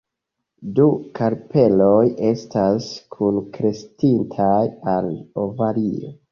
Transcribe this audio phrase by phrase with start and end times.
[0.79, 0.85] Du
[1.19, 1.99] karpeloj
[2.31, 4.59] estas kunkreskintaj
[4.97, 5.15] al
[5.47, 6.15] ovario.